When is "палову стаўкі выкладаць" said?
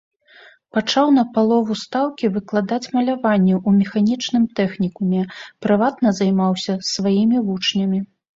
1.35-2.89